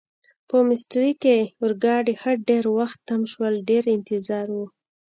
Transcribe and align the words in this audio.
په 0.49 0.57
میسترې 0.69 1.11
کې 1.23 1.37
اورګاډي 1.61 2.13
ښه 2.21 2.31
ډېر 2.49 2.63
وخت 2.77 2.97
تم 3.07 3.21
شول، 3.31 3.53
ډېر 3.69 3.83
انتظار 3.95 4.47
و. 4.53 4.57